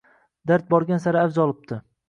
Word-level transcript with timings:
Dard 0.51 0.71
borgan 0.75 1.05
sari 1.05 1.23
avj 1.27 1.41
olibdi. 1.47 1.83